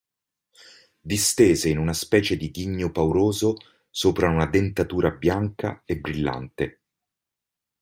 [0.99, 3.53] Distese in una specie di ghigno pauroso
[3.91, 6.81] sopra una dentatura bianca e brillante.